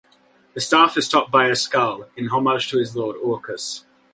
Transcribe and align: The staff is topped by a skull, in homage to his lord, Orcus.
The 0.55 0.61
staff 0.61 0.97
is 0.97 1.07
topped 1.07 1.29
by 1.29 1.45
a 1.49 1.55
skull, 1.55 2.09
in 2.17 2.29
homage 2.29 2.71
to 2.71 2.79
his 2.79 2.95
lord, 2.95 3.17
Orcus. 3.17 3.85